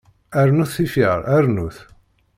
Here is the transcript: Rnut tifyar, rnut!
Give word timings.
Rnut 0.45 0.71
tifyar, 0.75 1.19
rnut! 1.43 1.77